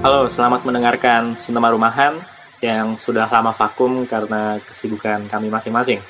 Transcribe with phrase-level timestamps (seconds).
[0.00, 2.16] Halo, selamat mendengarkan Sinema Rumahan
[2.60, 6.00] yang sudah lama vakum karena kesibukan kami masing-masing.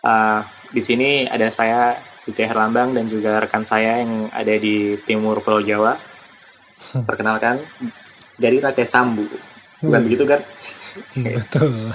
[0.00, 0.40] Uh,
[0.70, 5.58] di sini ada saya, Diti Herlambang, dan juga rekan saya yang ada di timur Pulau
[5.60, 5.98] Jawa.
[7.08, 7.58] Perkenalkan,
[8.36, 9.26] dari Rakyat Sambu.
[9.80, 10.06] Bukan Hmm.
[10.06, 10.40] begitu, kan?
[11.14, 11.90] Betul.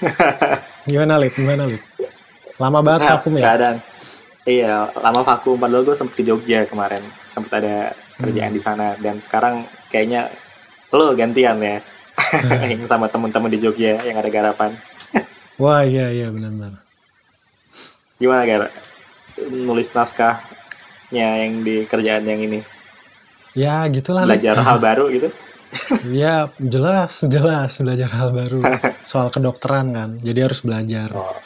[0.90, 1.32] Gimana Lip?
[1.34, 1.82] Gimana Lip?
[2.56, 3.42] Lama banget Nah, vakum ya?
[3.46, 3.76] keadaan.
[4.44, 5.56] Iya, lama vakum.
[5.56, 7.00] Padahal gue sempet ke Jogja kemarin.
[7.30, 7.76] Sempet ada
[8.16, 8.56] kerjaan Hmm.
[8.56, 8.86] di sana.
[8.96, 10.30] Dan sekarang kayaknya
[10.94, 11.78] lo gantian ya.
[12.70, 14.70] yang sama temen-temen di Jogja yang ada garapan.
[15.60, 16.80] Wah iya iya benar-benar.
[18.16, 18.62] Gimana Gar?
[19.48, 22.60] Nulis naskahnya yang di kerjaan yang ini.
[23.56, 24.24] Ya gitulah.
[24.24, 25.28] Belajar hal baru gitu.
[26.10, 28.60] Ya jelas jelas belajar hal baru
[29.10, 30.10] soal kedokteran kan.
[30.20, 31.08] Jadi harus belajar.
[31.12, 31.36] Oh,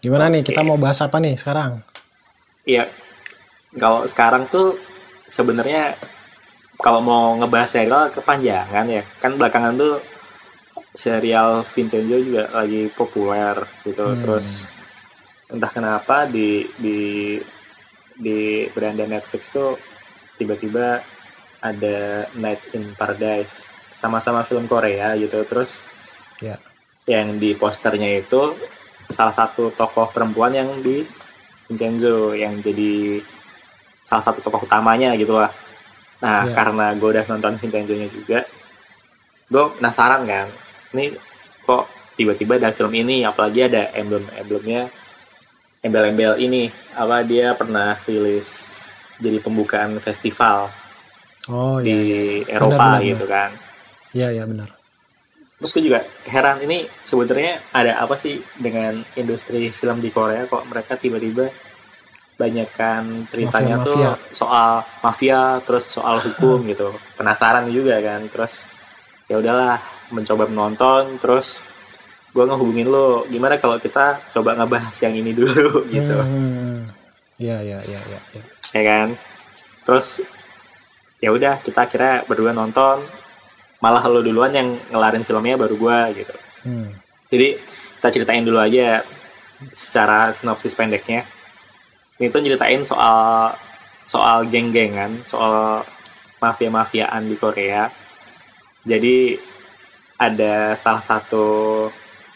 [0.00, 1.80] Gimana nih kita mau bahas apa nih sekarang?
[2.68, 2.86] Iya.
[3.76, 4.76] Kalau sekarang tuh
[5.28, 5.96] sebenarnya
[6.76, 9.02] kalau mau ngebahas serial kepanjangan ya.
[9.20, 9.96] Kan belakangan tuh
[10.96, 14.04] serial Vincenzo juga lagi populer gitu.
[14.04, 14.20] Hmm.
[14.24, 14.48] Terus
[15.52, 16.98] entah kenapa di di
[18.16, 19.76] di beranda Netflix tuh
[20.40, 21.04] tiba-tiba
[21.60, 23.52] ada Night in Paradise
[23.96, 25.44] sama-sama film Korea gitu.
[25.44, 25.80] Terus
[26.36, 26.60] Ya.
[27.08, 28.52] yang di posternya itu
[29.08, 31.00] salah satu tokoh perempuan yang di
[31.64, 33.24] Vincenzo yang jadi
[34.04, 35.48] salah satu tokoh utamanya gitu lah.
[36.16, 36.54] Nah, Ya.
[36.56, 38.40] karena gue udah nonton Vincenzo-nya juga,
[39.46, 40.48] gue penasaran kan,
[40.96, 41.12] ini
[41.62, 41.84] kok
[42.16, 44.88] tiba-tiba ada film ini, apalagi ada emblem-emblemnya,
[45.84, 48.72] embel-embel ini, apa dia pernah rilis
[49.20, 50.72] jadi pembukaan festival
[51.46, 51.94] Oh di
[52.42, 52.58] iya.
[52.58, 53.50] Eropa benar, gitu kan.
[54.10, 54.72] Iya iya benar.
[55.56, 60.66] Terus gue juga heran ini sebenarnya ada apa sih dengan industri film di Korea kok
[60.66, 61.48] mereka tiba-tiba
[62.36, 64.12] banyakkan ceritanya Mafia-mafia.
[64.12, 64.70] tuh soal
[65.00, 68.60] mafia terus soal hukum gitu penasaran juga kan terus
[69.26, 69.80] ya udahlah
[70.12, 71.64] mencoba menonton terus
[72.36, 76.88] gue ngehubungin lo gimana kalau kita coba ngebahas yang ini dulu gitu Hmm.
[77.36, 78.20] Iya iya iya iya.
[78.32, 78.42] ya.
[78.72, 79.08] ya kan
[79.84, 80.24] terus
[81.20, 83.00] ya udah kita akhirnya berdua nonton
[83.80, 86.36] malah lo duluan yang ngelarin filmnya baru gue gitu
[86.66, 86.90] Hmm.
[87.30, 87.54] Jadi
[87.98, 89.06] kita ceritain dulu aja
[89.70, 91.22] secara sinopsis pendeknya.
[92.16, 93.52] Ini tuh nyeritain soal
[94.06, 95.84] soal geng-gengan, soal
[96.38, 97.90] mafia-mafiaan di Korea.
[98.82, 99.36] Jadi
[100.16, 101.44] ada salah satu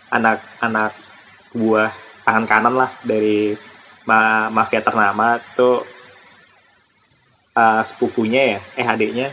[0.08, 0.92] anak-anak
[1.52, 1.88] buah
[2.20, 3.54] tangan kanan lah dari
[4.04, 5.86] ma- mafia ternama tuh
[7.54, 9.28] uh, sepupunya ya, eh adiknya,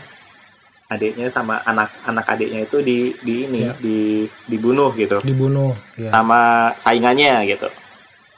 [0.86, 3.74] adiknya sama anak-anak adiknya itu di di ini Ya.
[3.76, 3.98] di
[4.46, 5.74] dibunuh gitu Dibunuh.
[5.94, 6.08] Ya.
[6.08, 6.40] sama
[6.78, 7.68] saingannya gitu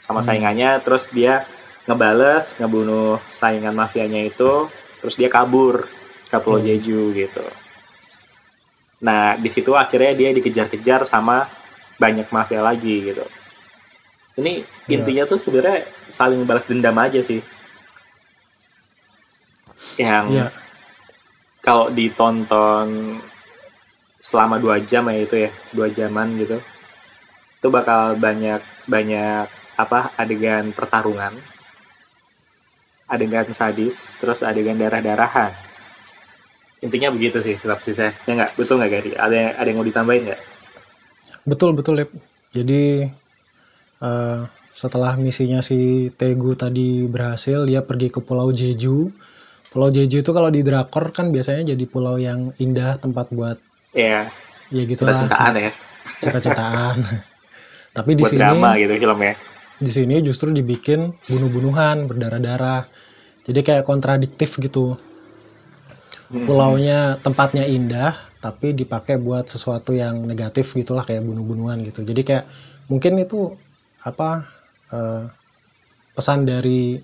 [0.02, 0.26] sama Hmm.
[0.26, 1.46] saingannya terus dia
[1.90, 4.70] ngebales ngebunuh saingan mafianya itu
[5.02, 5.90] terus dia kabur
[6.30, 6.70] ke Pulau Hmm.
[6.70, 7.42] Jeju gitu
[9.02, 11.50] nah di situ akhirnya dia dikejar-kejar sama
[11.98, 13.26] banyak mafia lagi gitu
[14.38, 14.94] ini Iya.
[14.94, 17.42] intinya tuh sebenarnya saling balas dendam aja sih
[19.98, 20.46] yang Iya.
[21.60, 23.18] kalau ditonton
[24.20, 26.60] selama dua jam ya itu ya dua jaman gitu
[27.60, 31.32] itu bakal banyak banyak apa adegan pertarungan
[33.10, 35.52] adegan sadis terus adegan darah darahan
[36.80, 38.16] intinya begitu sih sinopsisnya.
[38.24, 38.50] Ya nggak?
[38.56, 39.12] Betul nggak Gary?
[39.16, 40.40] Ada yang ada yang mau ditambahin nggak?
[41.44, 42.10] Betul betul Lip.
[42.56, 43.04] Jadi
[44.00, 44.40] eh,
[44.72, 49.12] setelah misinya si Tegu tadi berhasil, dia pergi ke Pulau Jeju.
[49.70, 53.54] Pulau Jeju itu kalau di drakor kan biasanya jadi pulau yang indah tempat buat
[53.94, 54.26] ya
[54.74, 55.14] ya gitulah.
[55.14, 55.70] Cinta-cintaan ya.
[56.18, 56.96] Cita-citaan.
[57.96, 59.34] Tapi di buat sini drama gitu filmnya
[59.80, 62.84] di sini justru dibikin bunuh-bunuhan berdarah-darah.
[63.40, 65.00] Jadi kayak kontradiktif gitu.
[66.30, 66.46] Hmm.
[66.46, 72.04] Pulaunya tempatnya indah tapi dipakai buat sesuatu yang negatif gitulah kayak bunuh-bunuhan gitu.
[72.04, 72.44] Jadi kayak
[72.92, 73.56] mungkin itu
[74.04, 74.44] apa
[74.92, 75.24] eh,
[76.14, 77.00] pesan dari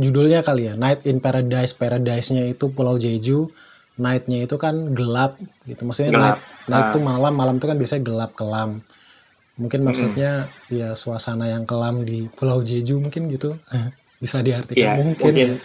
[0.00, 1.76] judulnya kali ya Night in Paradise.
[1.76, 3.52] Paradise-nya itu Pulau Jeju,
[4.00, 5.36] night-nya itu kan gelap
[5.68, 5.84] gitu.
[5.84, 6.36] Maksudnya Gelap.
[6.40, 6.90] night night Ah.
[6.92, 8.80] itu malam, malam itu kan biasanya gelap kelam.
[9.56, 13.56] Mungkin maksudnya ya suasana yang kelam di Pulau Jeju mungkin gitu.
[14.22, 15.32] Bisa diartikan ya mungkin.
[15.34, 15.58] mungkin ya.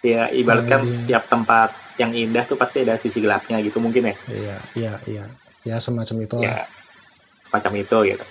[0.00, 0.96] ya ibaratkan lebih.
[0.96, 5.24] setiap tempat yang indah tuh pasti ada sisi gelapnya gitu mungkin ya Iya, iya, iya.
[5.60, 6.44] Ya semacam itulah.
[6.44, 6.56] ya
[7.44, 8.24] semacam itu gitu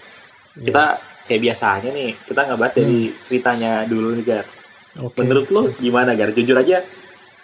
[0.58, 0.66] Iya.
[0.66, 0.84] kita
[1.26, 4.46] kayak biasanya nih kita ngebahas dari ceritanya dulu nih Gar
[5.02, 5.18] Oke.
[5.22, 6.82] menurut lo gimana Gar jujur aja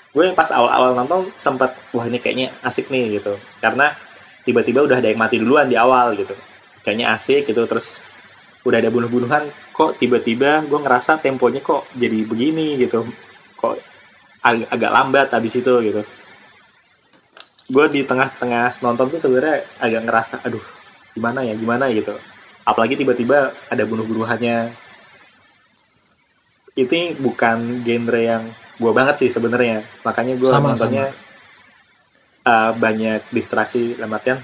[0.09, 3.93] gue pas awal-awal nonton sempat wah ini kayaknya asik nih gitu karena
[4.41, 6.33] tiba-tiba udah ada yang mati duluan di awal gitu
[6.85, 8.05] kayaknya asik gitu terus
[8.65, 13.05] udah ada bunuh-bunuhan kok tiba-tiba gue ngerasa temponya kok jadi begini gitu
[13.57, 13.81] kok
[14.45, 16.01] ag- agak lambat habis itu gitu.
[17.65, 20.61] Gue di tengah-tengah nonton tuh sebenarnya agak ngerasa aduh
[21.17, 22.13] gimana ya gimana gitu.
[22.61, 24.69] Apalagi tiba-tiba ada bunuh-bunuhannya.
[26.75, 28.43] Ini bukan genre yang
[28.75, 31.07] gue banget sih sebenarnya makanya gue Sama, nontonnya
[32.43, 34.43] uh, banyak distraksi dalam artian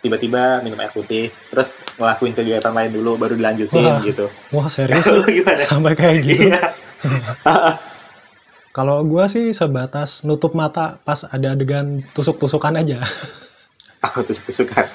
[0.00, 4.00] tiba-tiba minum air putih terus ngelakuin kegiatan lain dulu baru dilanjutin Wah.
[4.00, 5.06] gitu Wah serius
[5.70, 6.48] sampai kayak gitu.
[6.48, 6.60] Iya.
[8.70, 13.02] Kalau gua sih sebatas nutup mata pas ada adegan tusuk-tusukan aja.
[14.00, 14.86] aku tuh suka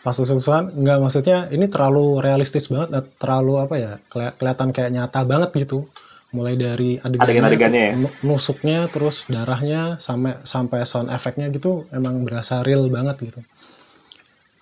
[0.00, 4.90] Pas tusuk-tusukan nggak maksudnya ini terlalu realistis banget, eh, terlalu apa ya keli- kelihatan kayak
[4.96, 5.84] nyata banget gitu.
[6.30, 7.92] Mulai dari adegannya, Adegan-adegannya ya?
[7.98, 13.42] nu- nusuknya, terus darahnya sampai sampai sound efeknya gitu emang berasa real banget gitu.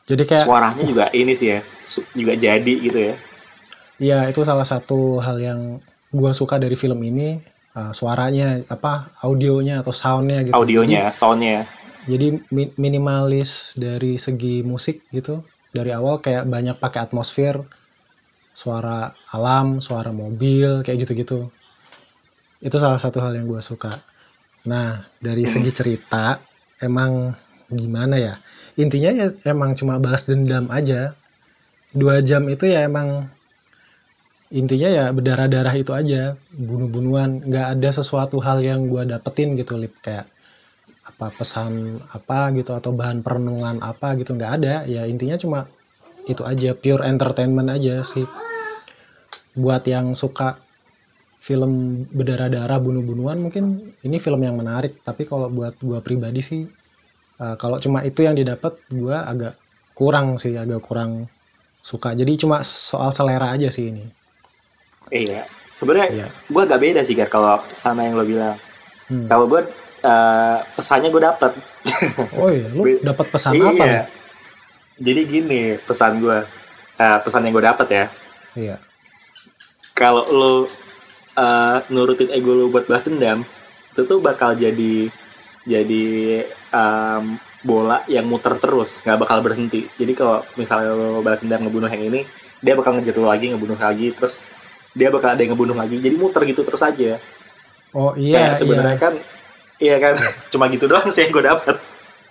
[0.08, 1.60] Jadi kayak suaranya juga ini sih ya
[2.16, 3.14] juga jadi gitu ya
[3.98, 5.60] Iya, itu salah satu hal yang
[6.14, 7.42] gua suka dari film ini,
[7.74, 10.54] uh, suaranya, apa, audionya atau soundnya gitu.
[10.54, 11.66] audionya soundnya
[12.06, 15.42] Jadi, jadi mi- minimalis dari segi musik gitu.
[15.74, 17.58] Dari awal kayak banyak pakai atmosfer,
[18.54, 21.50] suara alam, suara mobil, kayak gitu-gitu.
[22.62, 23.98] Itu salah satu hal yang gua suka.
[24.70, 25.52] Nah, dari Hmm.
[25.58, 26.38] segi cerita,
[26.78, 27.34] emang
[27.68, 28.34] gimana ya?
[28.78, 31.18] Intinya ya emang cuma balas dendam aja.
[31.90, 33.26] Dua jam itu ya emang
[34.54, 36.38] intinya ya berdarah-darah itu aja.
[36.54, 39.98] Bunuh-bunuhan nggak ada sesuatu hal yang gua dapetin gitu lip.
[39.98, 40.30] Kayak
[41.10, 44.86] apa pesan apa gitu atau bahan perenungan apa gitu nggak ada.
[44.86, 45.66] Ya intinya cuma
[46.30, 48.30] itu aja pure entertainment aja sih.
[49.58, 50.54] Buat yang suka
[51.42, 55.02] film berdarah-darah bunuh-bunuhan mungkin ini film yang menarik.
[55.02, 56.77] Tapi kalau buat gua pribadi sih
[57.38, 59.54] eh, kalau cuma itu yang didapat gua agak
[59.92, 61.26] kurang sih agak kurang
[61.80, 64.04] suka jadi cuma soal selera aja sih ini
[65.10, 65.42] iya
[65.72, 66.26] sebenarnya Iya.
[66.44, 68.58] gue agak beda sih Gar kalau sama yang lo bilang
[69.08, 69.24] Hmm.
[69.24, 69.64] kalau gue
[70.02, 71.48] uh, pesannya gue dapet
[72.36, 73.72] Oh iya, lu Be- dapat pesan apa?
[73.80, 74.02] iya
[74.96, 76.44] jadi gini pesan gue
[76.98, 78.04] uh, pesan yang gue dapet ya
[78.52, 78.76] Iya.
[79.94, 80.52] kalau lo
[81.34, 83.48] uh, nurutin ego lo buat balas dendam
[83.88, 85.08] itu tuh bakal jadi
[85.68, 86.04] jadi
[86.70, 91.86] um, bola yang muter terus nggak bakal berhenti jadi kalau misalnya lo balas dendam ngebunuh
[91.86, 92.20] yang ini
[92.58, 94.40] dia bakal ngejar lo lagi ngebunuh lagi terus
[94.90, 97.20] dia bakal ada yang ngebunuh lagi jadi muter gitu terus aja
[97.90, 99.00] Oh iya, kayak sebenarnya iya.
[99.00, 99.14] kan
[99.78, 100.14] iya kan
[100.52, 101.76] cuma gitu doang sih yang gue dapet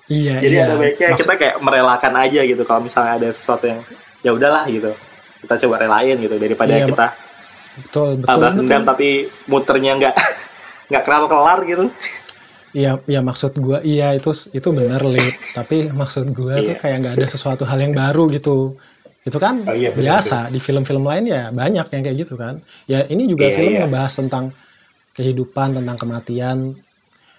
[0.07, 0.63] Iya, jadi iya.
[0.65, 3.79] ada baiknya Maksud- kita kayak merelakan aja gitu kalau misalnya ada sesuatu yang
[4.21, 4.91] ya udahlah gitu
[5.37, 7.07] kita coba relain gitu daripada Iya, kita
[7.77, 8.27] betul, betul.
[8.31, 8.61] balas betul.
[8.63, 9.07] dendam tapi
[9.45, 10.15] muternya nggak
[10.89, 11.85] nggak kelar kelar gitu
[12.77, 15.33] Iya, iya maksud gua iya itu itu bener lip.
[15.57, 16.77] Tapi maksud gua tuh Iya.
[16.77, 18.77] kayak nggak ada sesuatu hal yang baru gitu.
[19.23, 22.61] Itu kan Oh iya, bener, biasa di film-film lain ya banyak yang kayak gitu kan.
[22.85, 23.79] Ya ini juga Iya, film iya.
[23.81, 24.45] ngebahas tentang
[25.11, 26.57] kehidupan, tentang kematian.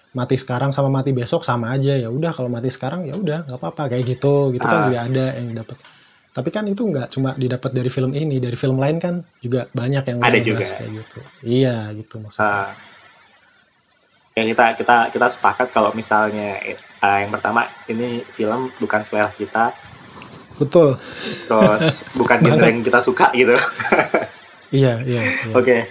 [0.09, 3.55] Mati sekarang sama mati besok sama aja ya udah kalau mati sekarang ya udah nggak
[3.55, 4.85] apa-apa kayak gitu gitu kan Ah.
[4.85, 5.77] juga ada yang dapat
[6.29, 10.01] tapi kan itu nggak cuma didapat dari film ini dari film lain kan juga banyak
[10.05, 10.65] yang Ada juga.
[10.65, 12.69] ngebahas kayak gitu iya gitu maksudnya Nah,
[14.37, 16.59] ya kita kita kita sepakat kalau misalnya
[17.01, 19.73] uh, yang pertama ini film bukan selera kita
[20.59, 20.95] betul
[21.47, 23.55] terus bukan genre yang kita suka gitu
[24.79, 25.53] iya iya, iya.
[25.57, 25.89] Oke,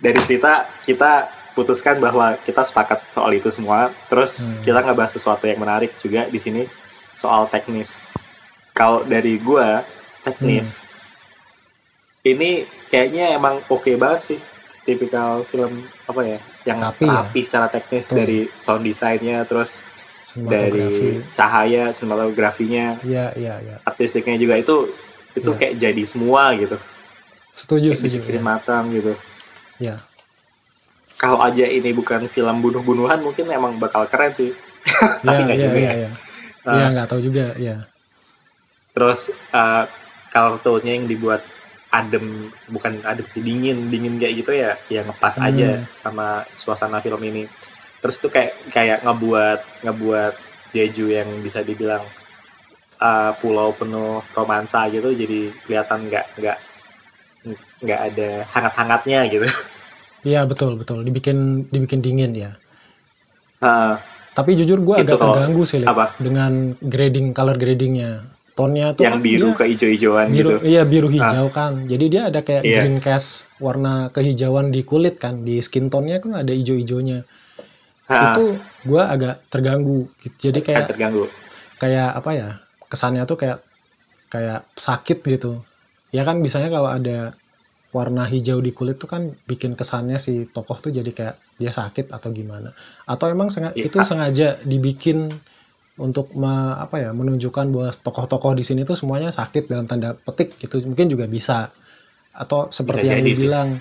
[0.00, 3.88] dari cerita kita putuskan bahwa kita sepakat soal itu semua.
[4.12, 4.60] Terus Hmm.
[4.60, 6.68] kita ngebahas sesuatu yang menarik juga di sini
[7.16, 7.96] soal teknis.
[8.76, 9.80] Kalau dari gua
[10.20, 10.76] teknis,
[12.28, 14.40] ini kayaknya emang oke banget sih.
[14.86, 15.72] Tipikal film
[16.06, 17.44] apa ya, yang Rapi rapi, ya?
[17.44, 18.16] secara teknis Betul.
[18.16, 19.82] dari sound desainnya, terus
[20.36, 20.86] dari
[21.30, 24.76] cahaya, sinematografinya, iya iya iya artistiknya juga itu
[25.32, 25.58] itu Iya.
[25.58, 26.78] kayak jadi semua gitu.
[27.50, 28.40] setuju Kayak setuju ya.
[28.40, 29.12] matang gitu.
[29.76, 29.96] ya
[31.16, 34.52] kalau aja ini bukan film bunuh-bunuhan mungkin emang bakal keren sih
[35.24, 35.94] ya nggak iya juga iya ya.
[35.96, 36.10] iya
[36.62, 37.76] Nah, Iya, nggak tahu juga ya
[38.90, 39.20] terus
[39.52, 39.84] uh,
[40.28, 41.40] kartunnya yang dibuat
[41.96, 42.26] adem
[42.68, 45.48] bukan adem sih dingin dingin kayak gitu ya ya ngepas Hmm.
[45.48, 46.26] aja sama
[46.60, 47.48] suasana film ini.
[48.04, 50.34] Terus tuh kayak kayak ngebuat ngebuat
[50.70, 52.04] Jeju yang bisa dibilang
[53.00, 56.58] uh, pulau penuh romansa gitu jadi kelihatan nggak nggak
[57.80, 59.46] nggak ada hangat-hangatnya gitu.
[60.26, 61.06] Iya betul betul.
[61.06, 62.50] Dibikin dibikin dingin ya.
[63.62, 63.94] Uh,
[64.36, 66.12] tapi jujur gue agak terganggu sih Lip, apa?
[66.20, 68.20] dengan grading color gradingnya
[68.56, 69.64] tonnya tuh yang kan biru dia ke
[70.32, 70.50] biru gitu.
[70.64, 71.84] iya biru hijau kan.
[71.84, 72.76] Jadi dia ada kayak Iya.
[72.80, 77.20] green cast warna kehijauan di kulit kan di skin tone-nya kan ada hijau-hijaunya.
[78.08, 80.08] Ha, itu gue agak terganggu.
[80.18, 80.48] Gitu.
[80.48, 81.28] jadi kayak terganggu.
[81.76, 82.48] kayak apa ya
[82.88, 83.60] kesannya tuh kayak
[84.26, 85.60] kayak sakit gitu.
[86.10, 87.36] Ya kan biasanya kalau ada
[87.92, 92.08] warna hijau di kulit tuh kan bikin kesannya si tokoh tuh jadi kayak dia sakit
[92.08, 92.72] atau gimana.
[93.04, 93.88] Atau emang senga- Iya.
[93.88, 95.28] itu sengaja dibikin
[95.96, 100.56] untuk me- apa ya menunjukkan bahwa tokoh-tokoh di sini tuh semuanya sakit dalam tanda petik
[100.60, 100.84] gitu.
[100.84, 101.72] Mungkin juga bisa.
[102.36, 103.80] Atau seperti Bisa yang jadi lu sih.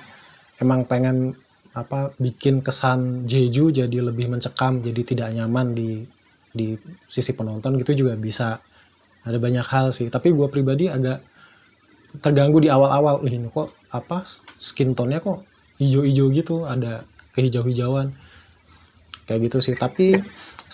[0.64, 1.36] emang pengen
[1.76, 6.08] apa bikin kesan Jeju jadi lebih mencekam jadi tidak nyaman di
[6.56, 6.72] di
[7.12, 8.64] sisi penonton gitu juga bisa.
[9.28, 10.08] Ada banyak hal sih.
[10.08, 11.20] Tapi gue pribadi agak
[12.24, 13.28] terganggu di awal-awal.
[13.28, 14.24] Ini kok apa
[14.56, 15.44] skin tone-nya kok
[15.84, 17.04] hijau-hijau gitu ada
[17.36, 18.16] kehijau-hijauan.
[19.28, 19.76] Kayak gitu sih.
[19.76, 20.16] Tapi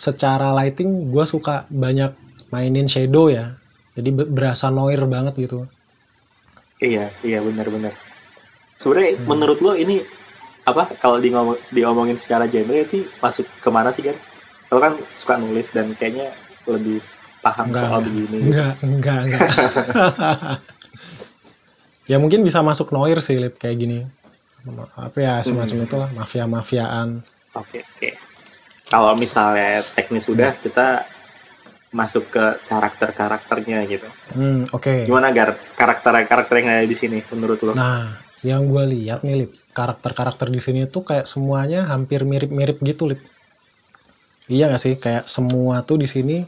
[0.02, 2.10] secara lighting gue suka banyak
[2.50, 3.54] mainin shadow ya
[3.94, 5.70] jadi be- berasa noir banget gitu
[6.82, 7.94] Iya, iya benar-benar.
[8.76, 9.30] Sebenarnya Hmm.
[9.30, 10.02] menurut lo ini
[10.64, 14.18] apa kalau di ngomong diomongin secara genre itu masuk ke mana sih kan?
[14.68, 16.34] Lo kan suka nulis dan kayaknya
[16.66, 16.98] lebih
[17.38, 18.08] paham Enggak, soal enggak.
[18.08, 18.38] begini.
[18.42, 19.50] enggak enggak enggak
[22.08, 24.00] ya mungkin bisa masuk noir sih Lip, kayak gini
[24.96, 25.86] apa ya semacam Hmm.
[25.86, 27.22] itulah mafia mafiaan
[27.54, 28.10] Oke, oke.
[28.92, 31.08] Kalau misalnya teknis sudah, kita
[31.92, 34.08] masuk ke karakter-karakternya gitu.
[34.36, 37.76] hmm oke Gimana gar karakter-karakter yang ada di sini menurut lo?
[37.76, 38.16] Nah,
[38.48, 43.20] yang gue lihat nih, Lip, karakter-karakter di sini tuh kayak semuanya hampir mirip-mirip gitu, Lip.
[44.48, 44.96] Iya gak sih?
[45.00, 46.44] Kayak semua tuh di sini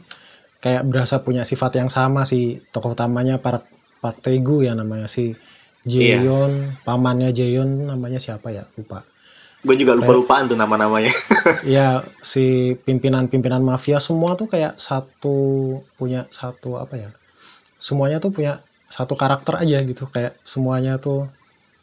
[0.64, 3.68] kayak berasa punya sifat yang sama si tokoh utamanya Park
[4.00, 5.36] Park Tae-gu ya namanya si
[5.84, 6.24] Iya.
[6.24, 8.64] Jaeon, pamannya Jaeon namanya siapa ya?
[8.80, 9.04] Lupa.
[9.64, 11.10] Gue juga lupa-lupaan tuh nama-namanya.
[11.64, 17.10] ya si pimpinan-pimpinan mafia semua tuh kayak satu punya satu apa ya?
[17.80, 18.60] Semuanya tuh punya
[18.92, 21.26] satu karakter aja gitu kayak semuanya tuh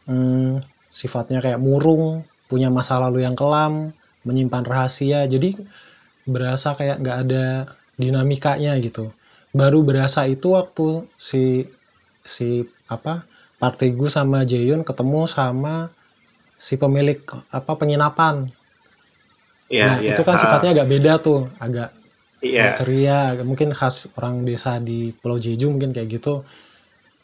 [0.06, 0.62] hmm,
[0.94, 3.92] sifatnya kayak murung, punya masa lalu yang kelam,
[4.30, 5.26] menyimpan rahasia.
[5.26, 5.58] Jadi
[6.30, 7.46] berasa kayak nggak ada
[7.98, 9.10] dinamikanya gitu.
[9.52, 11.66] Baru berasa itu waktu si
[12.22, 13.26] si apa
[13.58, 15.90] Park Tae-gu sama Jaehyun ketemu sama
[16.62, 17.18] si pemilik
[17.50, 18.46] apa penginapan.
[19.74, 20.14] Iya, nah, iya.
[20.14, 21.90] itu kan Ah, sifatnya agak beda tuh, agak
[22.38, 26.46] agak ceria, mungkin khas orang desa di Pulau Jeju mungkin kayak gitu.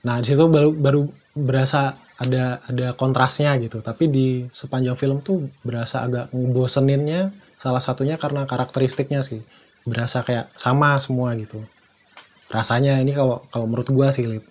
[0.09, 1.05] Nah, di situ baru baru
[1.37, 3.85] berasa ada ada kontrasnya gitu.
[3.85, 7.29] Tapi di sepanjang film tuh berasa agak ngeboseninnya
[7.61, 9.41] salah satunya karena karakteristiknya sih.
[9.85, 11.61] Berasa kayak sama semua gitu.
[12.49, 14.45] Rasanya ini kalau kalau menurut gua sih, Lip.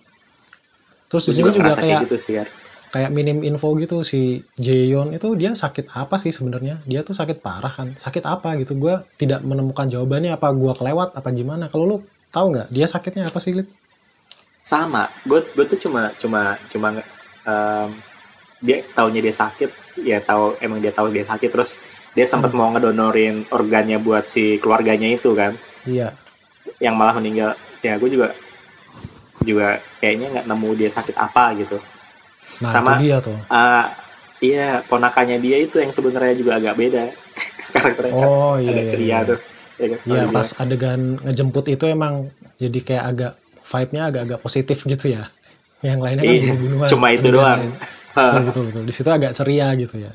[1.07, 2.66] Terus di sini juga kayak gitu sih, Gar.
[2.87, 6.79] Kayak minim info gitu si Jaeyon itu dia sakit apa sih sebenarnya?
[6.87, 7.93] Dia tuh sakit parah kan?
[7.95, 8.73] Sakit apa gitu?
[8.75, 10.33] Gue tidak menemukan jawabannya.
[10.33, 11.15] Apa gue kelewat?
[11.15, 11.67] Apa gimana?
[11.67, 11.97] Kalau lu
[12.31, 13.67] tahu nggak dia sakitnya apa sih Lip?
[14.63, 15.07] sama.
[15.23, 16.91] Gue gue tuh cuma cuma cuma
[17.47, 17.89] em,
[18.59, 19.69] dia taunya dia sakit.
[20.03, 21.49] Ya tahu emang dia tahu dia sakit.
[21.51, 21.79] Terus
[22.11, 22.59] dia sempat Hmm.
[22.59, 25.55] mau ngedonorin organnya buat si keluarganya itu kan.
[25.87, 26.11] Iya.
[26.83, 27.49] Yang malah meninggal.
[27.79, 28.35] Ya gue juga
[29.39, 31.79] juga kayaknya nggak nemu dia sakit apa gitu
[32.63, 33.85] nah Sama- itu dia tuh Ah,
[34.41, 37.03] iya ponakannya dia itu yang sebenarnya juga agak beda
[37.73, 39.19] karakternya kan oh iya agak iya ceria iya.
[39.25, 39.39] tuh
[39.77, 39.99] ya kan?
[40.09, 42.13] Iya, Kalau pas adegan ngejemput itu emang
[42.57, 43.31] jadi kayak agak
[43.67, 45.23] vibe-nya agak-agak positif gitu ya
[45.85, 47.61] yang lainnya kan Iya, bunuh-bunuhan cuma itu doang.
[48.17, 50.11] betul betul betul di situ agak ceria gitu ya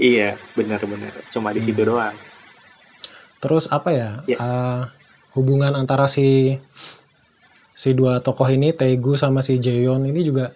[0.00, 1.90] iya benar-benar cuma di situ Hmm.
[1.94, 2.16] doang
[3.40, 4.10] Terus apa ya?
[4.28, 4.36] Ya.
[4.36, 4.80] eh,
[5.32, 6.60] hubungan antara si
[7.80, 10.52] si dua tokoh ini Taegu sama si Jaeyon ini juga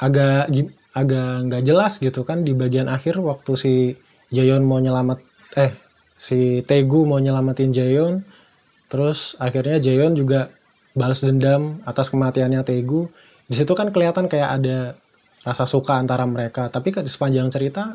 [0.00, 0.48] agak
[0.96, 3.72] agak nggak jelas gitu kan di bagian akhir waktu si
[4.32, 5.20] Jaeyon mau nyelamat
[5.60, 5.76] eh
[6.16, 8.24] si Taegu mau nyelamatin Jaeyon
[8.88, 10.48] terus akhirnya Jaeyon juga
[10.96, 13.12] balas dendam atas kematiannya Taegu
[13.44, 14.96] di situ kan kelihatan kayak ada
[15.44, 17.92] rasa suka antara mereka tapi di sepanjang cerita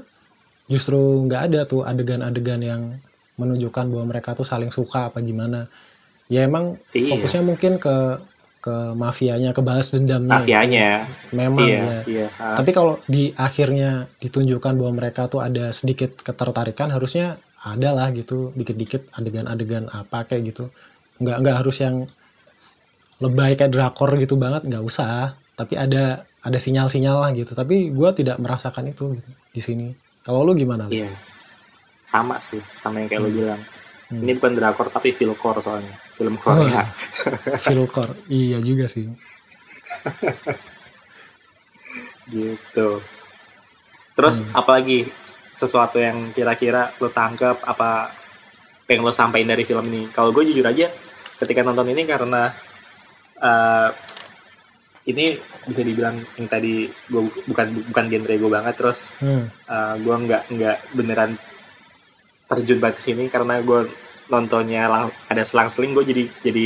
[0.70, 2.82] justru nggak ada tuh adegan-adegan yang
[3.42, 5.66] menunjukkan bahwa mereka tuh saling suka apa gimana
[6.32, 7.12] ya emang Iya.
[7.12, 7.96] fokusnya mungkin ke
[8.62, 10.42] ke mafianya ke balas dendamnya gitu.
[10.46, 10.90] mafianya.
[11.34, 12.00] Memang iya ya.
[12.06, 12.28] iya.
[12.38, 18.14] Ah, tapi kalau di akhirnya ditunjukkan bahwa mereka tuh ada sedikit ketertarikan harusnya ada lah
[18.14, 20.70] gitu dikit-dikit adegan-adegan apa kayak gitu.
[21.18, 22.06] Nggak nggak harus yang
[23.18, 25.34] lebay kayak drakor gitu banget nggak usah.
[25.54, 26.04] Tapi ada
[26.42, 27.54] ada sinyal-sinyal lah gitu.
[27.54, 29.88] Tapi gua tidak merasakan itu gitu, di sini.
[30.22, 30.86] Kalau lu gimana?
[30.86, 30.94] Lu?
[30.96, 31.10] iya.
[32.02, 33.34] Sama sih sama yang kayak Hmm.
[33.34, 33.62] bilang
[34.12, 34.28] Hmm.
[34.28, 35.96] ini bukan drakor tapi filmcore soalnya.
[36.20, 36.84] Film Oh, Korea.
[37.64, 39.08] Filkor iya juga sih.
[42.32, 42.90] Gitu.
[44.16, 44.60] Terus Hmm.
[44.60, 45.08] apalagi?
[45.52, 48.10] Sesuatu yang kira-kira lo tangkap apa
[48.90, 50.10] yang lo sampaikan dari film ini?
[50.10, 50.90] Kalau gue jujur aja
[51.38, 52.50] ketika nonton ini karena
[53.38, 53.90] eh,
[55.10, 55.34] ini
[55.66, 59.46] bisa dibilang yang tadi gue bukan bukan genre gue banget terus hmm.
[59.66, 61.32] uh, gue nggak nggak beneran
[62.52, 63.88] terjun banget ke sini karena gue
[64.28, 66.66] nontonnya lang- ada selang-seling gue jadi jadi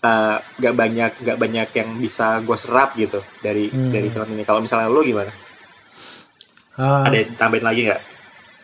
[0.00, 3.88] uh, nggak banyak nggak banyak yang bisa gue serap gitu dari Hmm.
[3.88, 4.44] dari film ini.
[4.44, 5.32] Kalau misalnya lo gimana?
[6.74, 8.02] Ah, ada yang tambahin lagi nggak?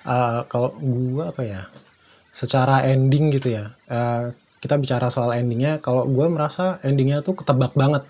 [0.03, 1.63] Ah, kalau gua apa ya?
[2.33, 3.71] Secara ending gitu ya.
[3.87, 8.05] Uh, kita bicara soal endingnya kalau gue merasa endingnya tuh ketebak banget.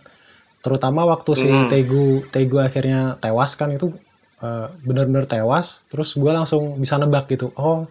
[0.60, 1.68] Terutama waktu si Hmm.
[1.68, 3.92] Tegu Tegu akhirnya tewas kan itu
[4.42, 7.52] uh, bener-bener tewas terus gue langsung bisa nebak gitu.
[7.56, 7.86] Oh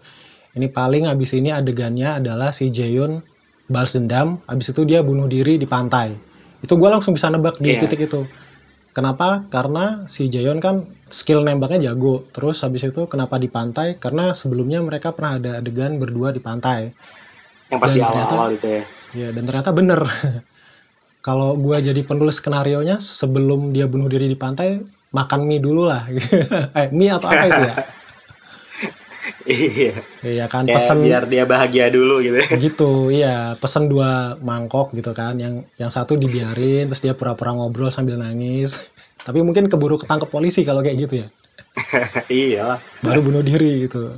[0.58, 3.22] ini paling abis ini adegannya adalah si Jaehyun
[3.70, 6.14] balas dendam abis itu dia bunuh diri di pantai.
[6.60, 7.86] Itu gue langsung bisa nebak di Iya.
[7.86, 8.26] titik itu.
[8.90, 9.46] Kenapa?
[9.48, 12.26] Karena si Jaehyun kan skill nembaknya jago.
[12.34, 13.96] Terus habis itu kenapa di pantai?
[14.02, 16.90] Karena sebelumnya mereka pernah ada adegan berdua di pantai.
[17.70, 18.84] Yang pasti awal-awal itu ya.
[19.14, 20.02] Ya, dan ternyata bener.
[21.26, 24.80] Kalau gua jadi penulis skenario nya sebelum dia bunuh diri di pantai,
[25.10, 26.06] makan mie dulu lah.
[26.80, 27.76] eh, mie atau apa itu ya?
[29.50, 29.94] iya
[30.26, 34.94] Ya kan Kayak pesen biar dia bahagia dulu gitu ya gitu, iya, pesen dua mangkok
[34.94, 35.40] gitu kan.
[35.40, 38.86] Yang yang satu dibiarin, terus dia pura-pura ngobrol sambil nangis.
[39.26, 41.28] Tapi mungkin keburu ketangkep polisi kalau kayak gitu ya.
[42.28, 42.66] iya
[43.00, 44.12] Baru bunuh diri gitu.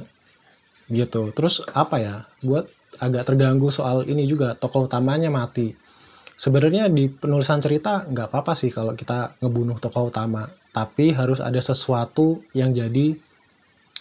[0.90, 1.22] Gitu.
[1.36, 2.16] Terus apa ya?
[2.42, 2.66] Gue
[3.02, 5.74] agak terganggu soal ini juga tokoh utamanya mati.
[6.38, 11.60] Sebenarnya di penulisan cerita nggak apa-apa sih kalau kita ngebunuh tokoh utama, tapi harus ada
[11.60, 13.20] sesuatu yang jadi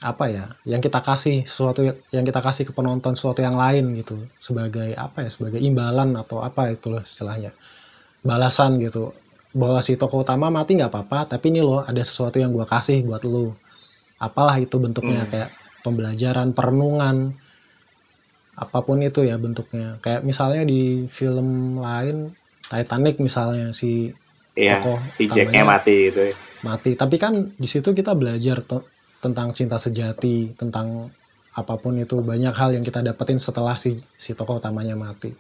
[0.01, 3.93] apa ya, yang kita kasih sesuatu yang- yang kita kasih ke penonton sesuatu yang lain
[4.01, 7.53] gitu, sebagai apa ya, sebagai imbalan atau apa itu loh istilahnya,
[8.25, 9.13] balasan gitu,
[9.53, 13.05] bahwa si tokoh utama mati nggak apa-apa, tapi ini loh ada sesuatu yang gua kasih
[13.05, 13.53] buat lu,
[14.21, 15.31] apalah itu bentuknya Hmm.
[15.33, 15.51] kayak
[15.85, 17.17] pembelajaran, perenungan,
[18.57, 19.97] apa pun itu ya bentuknya.
[20.05, 22.17] Kayak misalnya di film lain
[22.71, 24.13] Titanic misalnya si
[24.57, 26.97] iya Tokoh si Jacknya mati gitu ya mati.
[26.97, 28.65] Tapi kan di situ kita belajar
[29.21, 31.09] tentang cinta sejati, tentang
[31.51, 35.35] apa pun itu banyak hal yang kita dapetin setelah si si tokoh utamanya mati.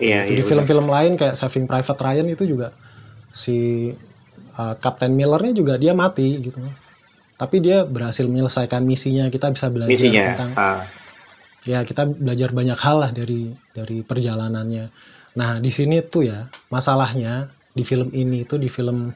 [0.00, 2.72] iya Itu iya di film-film lain kayak Saving Private Ryan itu juga
[3.28, 3.90] si
[4.56, 6.58] uh, Captain Millernya juga dia mati gitu.
[7.38, 9.30] Tapi dia berhasil menyelesaikan misinya.
[9.30, 10.82] Kita bisa belajar misinya tentang ah.
[11.62, 14.84] ya kita belajar banyak hal lah dari dari perjalanannya.
[15.36, 19.12] Nah di sini tuh ya masalahnya di film ini itu di film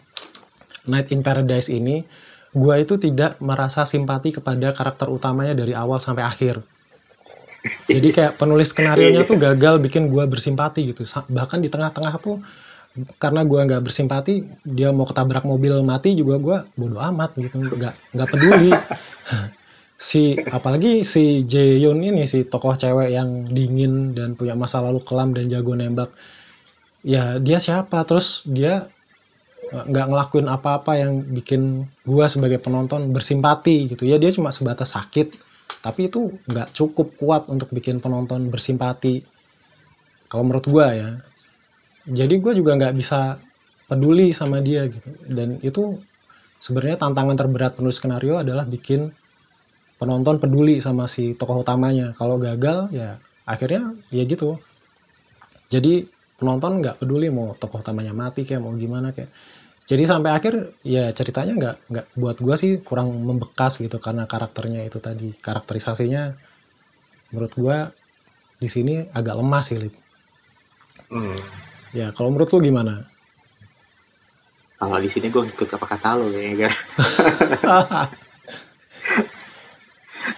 [0.88, 2.03] Night in Paradise ini
[2.53, 6.61] gua itu tidak merasa simpati kepada karakter utamanya dari awal sampai akhir.
[7.87, 11.07] Jadi kayak penulis skenario nya tuh gagal bikin gua bersimpati gitu.
[11.07, 12.42] Bahkan di tengah-tengah tuh
[13.16, 17.95] karena gua nggak bersimpati dia mau ketabrak mobil mati juga gua bodoh amat gitu nggak
[18.12, 18.68] nggak peduli
[19.97, 25.33] si apalagi si Jaehyun ini si tokoh cewek yang dingin dan punya masa lalu kelam
[25.33, 26.12] dan jago nembak
[27.07, 28.90] ya dia siapa terus dia
[29.73, 35.33] nggak ngelakuin apa-apa yang bikin gua sebagai penonton bersimpati gitu ya dia cuma sebatas sakit
[35.81, 39.25] tapi itu nggak cukup kuat untuk bikin penonton bersimpati
[40.29, 41.11] kalau menurut gua ya
[42.05, 43.41] jadi gua juga nggak bisa
[43.89, 45.97] peduli sama dia gitu dan itu
[46.63, 49.11] sebenarnya tantangan terberat penulis skenario adalah bikin
[50.03, 52.11] penonton peduli sama si tokoh utamanya.
[52.19, 54.59] Kalau gagal ya akhirnya ya gitu.
[55.71, 56.03] Jadi
[56.39, 59.31] penonton nggak peduli mau tokoh utamanya mati kayak mau gimana kayak.
[59.83, 60.55] Jadi sampai akhir
[60.87, 66.33] ya ceritanya nggak nggak buat gua sih kurang membekas gitu karena karakternya itu tadi karakterisasinya
[67.35, 67.77] menurut gua
[68.62, 69.95] di sini agak lemah sih Lip.
[71.11, 71.37] Hmm.
[71.92, 73.12] Ya kalau menurut lu gimana?
[74.83, 76.75] kalau di sini gue ngikut apa kata lo ya kan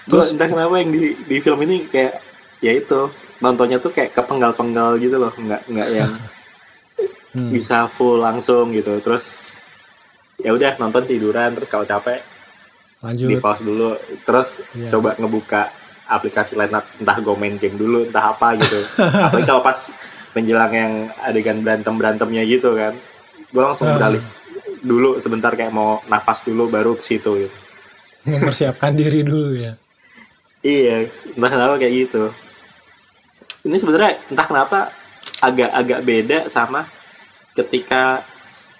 [0.04, 2.20] gue Terus- entah kenapa yang di di film ini kayak
[2.60, 3.08] ya itu
[3.40, 6.12] nontonnya tuh kayak kepenggal-penggal gitu loh nggak nggak yang
[7.34, 7.50] Hmm.
[7.50, 9.42] bisa full langsung gitu terus
[10.36, 12.22] ya udah nonton tiduran terus kalau capek
[13.02, 13.38] di Lanjut.
[13.38, 13.90] pause dulu
[14.22, 14.88] terus Iya.
[14.88, 15.66] coba ngebuka
[16.06, 19.78] aplikasi lain entah gue main game dulu entah apa gitu apalagi kalau pas
[20.30, 22.94] menjelang yang adegan berantem berantemnya gitu kan
[23.50, 23.96] gue langsung Ah.
[23.96, 24.22] beralih
[24.80, 27.56] dulu sebentar kayak mau nafas dulu baru ke situ gitu
[28.24, 29.74] Mempersiapkan diri dulu ya.
[30.60, 32.30] iya entah kenapa kayak gitu
[33.64, 34.78] ini sebenarnya entah kenapa
[35.40, 36.86] agak-agak beda sama
[37.54, 38.20] ketika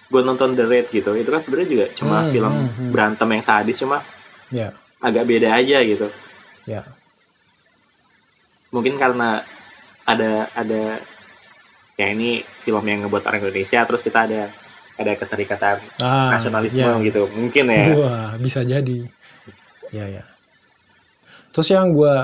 [0.05, 2.91] gue nonton The Raid gitu itu kan sebenarnya juga cuma Hmm, film hmm, hmm.
[2.91, 3.99] berantem yang sadis cuma
[4.49, 6.07] Ya, agak beda aja gitu
[6.65, 6.85] ya.
[8.71, 9.43] mungkin karena
[10.05, 10.99] ada ada
[11.95, 14.51] ya ini film yang ngebuat orang Indonesia terus kita ada
[14.95, 16.99] ada keterikatan Ah, nasionalisme ya.
[17.01, 19.07] gitu mungkin ya Wah, bisa jadi.
[19.91, 20.23] Ya, ya.
[21.51, 22.15] Terus yang gue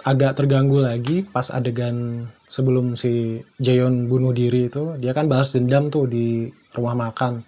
[0.00, 5.92] agak terganggu lagi pas adegan sebelum si Jaehyun bunuh diri itu, dia kan balas dendam
[5.92, 7.44] tuh di rumah makan.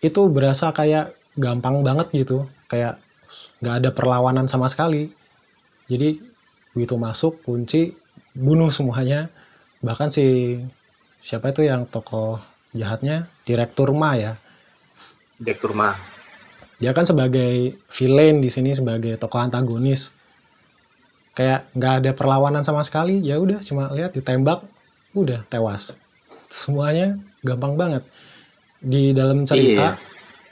[0.00, 3.00] Itu berasa kayak gampang banget gitu, kayak
[3.60, 5.08] nggak ada perlawanan sama sekali.
[5.90, 6.20] Jadi
[6.76, 7.92] begitu masuk kunci
[8.36, 9.26] bunuh semuanya.
[9.80, 10.56] Bahkan si
[11.20, 12.40] siapa itu yang tokoh
[12.72, 14.32] jahatnya direktur Ma ya
[15.36, 15.96] direktur mah
[16.80, 20.16] dia kan sebagai villain di sini sebagai tokoh antagonis
[21.40, 24.60] kayak nggak ada perlawanan sama sekali ya udah cuma lihat ditembak
[25.16, 25.96] udah tewas.
[26.52, 28.04] Semuanya gampang banget.
[28.76, 29.96] Di dalam cerita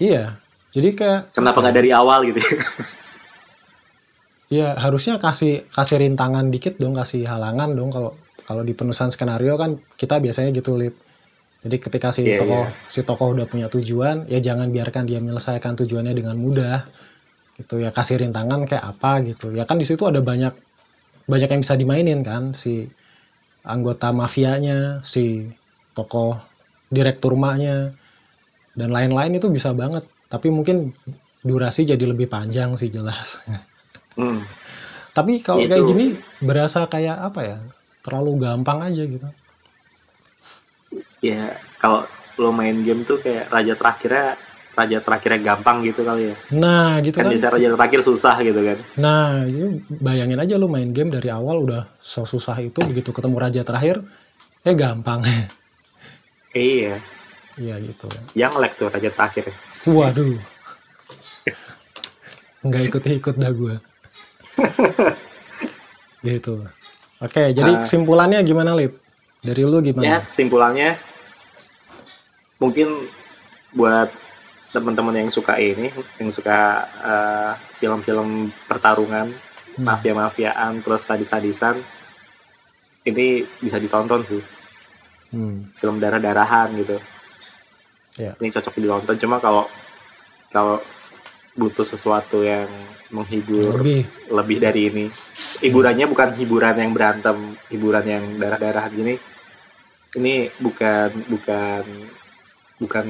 [0.00, 0.32] iya,
[0.72, 2.40] jadi kayak Kenapa nggak dari awal gitu?
[4.48, 4.80] ya?
[4.80, 7.92] Harusnya kasih kasih rintangan dikit dong kasih halangan dong.
[7.92, 8.16] Kalau
[8.48, 10.96] kalau di penulisan skenario kan kita biasanya gitu lip.
[11.68, 12.88] Jadi ketika si Iya, tokoh iya.
[12.88, 16.88] si tokoh udah punya tujuan ya jangan biarkan dia menyelesaikan tujuannya dengan mudah.
[17.60, 19.52] Gitu ya kasih rintangan kayak apa gitu.
[19.52, 20.67] Ya kan di situ ada banyak
[21.28, 22.88] banyak yang bisa dimainin kan si
[23.68, 25.52] anggota mafianya si
[25.92, 26.40] tokoh
[26.88, 27.92] direktur maknya
[28.72, 30.08] dan lain-lain itu bisa banget.
[30.32, 30.96] Tapi mungkin
[31.44, 33.44] durasi jadi lebih panjang sih jelas.
[34.18, 34.42] Hmm.
[35.14, 37.58] tapi kalau kayak gini berasa kayak apa ya
[38.02, 39.28] terlalu gampang aja gitu.
[41.22, 42.06] Ya kalau
[42.38, 44.38] lo main game tuh kayak raja terakhirnya
[44.78, 46.34] raja terakhirnya gampang gitu kali ya.
[46.54, 48.78] nah gitu Kan kan biasa raja terakhir susah gitu kan.
[48.94, 53.60] nah itu bayangin aja lu main game dari awal udah susah itu begitu ketemu raja
[53.62, 53.98] terakhir
[54.62, 55.26] ya gampang
[56.54, 56.96] Iya.
[57.54, 59.44] iya gitu Yang lag tuh raja terakhir.
[59.84, 60.38] waduh
[62.60, 63.74] nggak ikut-ikut dah gue
[66.26, 66.66] gitu
[67.18, 67.80] oke jadi Ah.
[67.82, 68.98] kesimpulannya gimana lip
[69.38, 70.98] dari lu Ya gimana kesimpulannya
[72.58, 73.06] mungkin
[73.70, 74.10] buat
[74.68, 75.88] teman-teman yang suka ini,
[76.20, 79.32] yang suka eh, film-film pertarungan,
[79.78, 79.86] Hmm.
[79.94, 81.78] mafia-mafiaan, terus sadis-sadisan,
[83.06, 84.42] ini bisa ditonton sih.
[85.28, 85.68] Hmm.
[85.76, 86.96] film darah-darahan gitu.
[88.16, 88.32] Ya.
[88.40, 89.68] Ini cocok ditonton cuma kalau
[90.48, 90.80] kalau
[91.52, 92.64] butuh sesuatu yang
[93.12, 95.04] menghibur lebih lebih dari ini.
[95.60, 97.36] Hiburannya bukan hiburan yang berantem,
[97.68, 99.14] hiburan yang darah-darahan gini.
[100.16, 101.84] Ini bukan bukan
[102.80, 103.06] bukan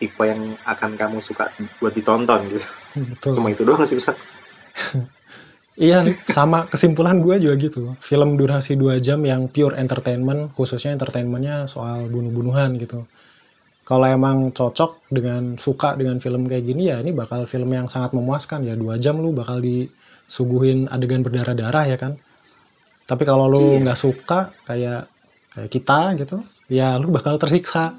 [0.00, 1.48] tipe yang akan kamu suka
[1.80, 2.66] buat ditonton gitu.
[2.96, 4.12] betul Cuma itu doang sih bisa.
[5.76, 7.82] Iya, sama kesimpulan gue juga gitu.
[8.00, 13.04] Film durasi 2 jam yang pure entertainment, khususnya entertainmentnya soal bunuh-bunuhan gitu.
[13.86, 18.10] Kalau emang cocok dengan suka dengan film kayak gini ya ini bakal film yang sangat
[18.18, 22.12] memuaskan ya dua jam lu bakal disuguhin adegan berdarah-darah ya kan.
[23.06, 23.82] Tapi kalau lu Iya.
[23.86, 25.02] nggak suka kayak
[25.54, 26.36] kayak kita gitu,
[26.68, 27.94] ya lu bakal tersiksa,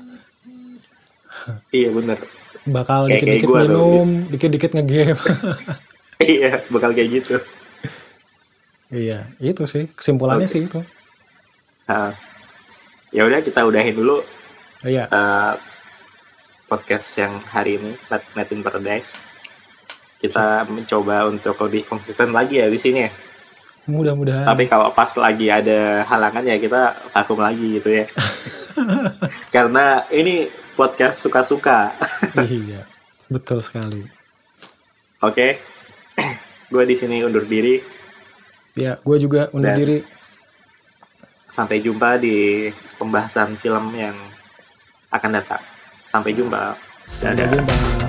[1.71, 2.19] Iya bener.
[2.67, 5.15] bakal dikit-dikit minum, dikit-dikit ngegame.
[6.19, 7.35] iya bakal kayak gitu.
[8.91, 10.51] iya, itu sih kesimpulannya Oke.
[10.51, 10.79] sih itu.
[11.87, 12.11] Nah,
[13.11, 14.19] ya udah kita udahin dulu
[14.83, 15.07] Iya.
[15.07, 15.53] eh,
[16.67, 17.95] podcast yang hari ini
[18.35, 19.15] Night in Paradise.
[20.19, 23.11] Kita mencoba untuk lebih konsisten lagi ya di sini ya.
[23.87, 24.43] Mudah-mudahan.
[24.43, 28.05] Tapi kalau pas lagi ada halangan ya kita vakum lagi gitu ya.
[29.55, 31.89] Karena ini podcast suka-suka.
[32.45, 32.85] iya,
[33.27, 34.05] betul sekali.
[35.19, 35.57] Oke.
[36.69, 37.81] Gue di sini undur diri.
[38.77, 39.97] Ya, gue juga undur Dan- diri.
[41.49, 42.69] Sampai jumpa di
[43.01, 44.13] pembahasan film yang
[45.09, 45.63] akan datang.
[46.05, 46.77] Sampai jumpa.
[47.09, 47.57] Sampai dadah.
[47.57, 48.06] jumpa.